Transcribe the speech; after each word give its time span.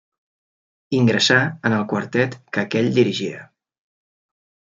Ingressà 0.99 1.37
en 1.69 1.75
el 1.81 1.85
quartet 1.91 2.39
que 2.57 2.63
aquell 2.65 2.91
dirigia. 2.97 3.45